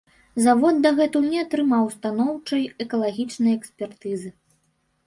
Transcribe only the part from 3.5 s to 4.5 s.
экспертызы.